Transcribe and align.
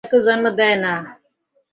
ছবি 0.03 0.07
কাউকে 0.07 0.25
জন্ম 0.27 0.45
দেবে 0.57 0.75
না। 0.83 0.93